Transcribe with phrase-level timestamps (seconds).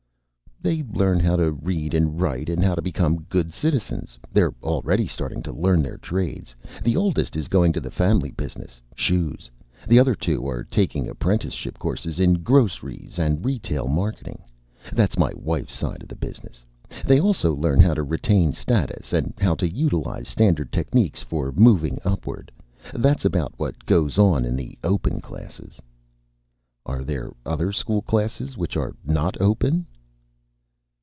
[0.63, 4.19] "They learn how to read and write, and how to become good citizens.
[4.31, 6.55] They're already starting to learn their trades.
[6.83, 9.49] The oldest is going into the family business shoes.
[9.87, 14.43] The other two are taking apprenticeship courses in groceries and retail marketing.
[14.93, 16.63] That's my wife's family's business.
[17.05, 21.97] They also learn how to retain status, and how to utilize standard techniques for moving
[22.05, 22.51] upward.
[22.93, 25.81] That's about what goes on in the open classes."
[26.85, 29.87] "Are there other school classes which are not open?"